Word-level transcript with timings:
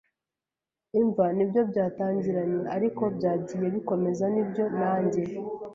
imva! 0.99 1.25
Nibyo 1.35 1.61
byatangiranye, 1.69 2.59
ariko 2.75 3.03
byagiye 3.17 3.65
bikomeza'n 3.75 4.35
ibyo; 4.43 4.65
nanjye 4.79 5.21